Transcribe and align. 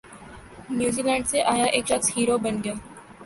New 0.77 1.01
Zealand 1.07 1.25
سے 1.31 1.39
آیا 1.53 1.65
ایک 1.73 1.85
شخص 1.89 2.07
ہیرو 2.15 2.37
بن 2.43 2.55
گیا 2.63 2.73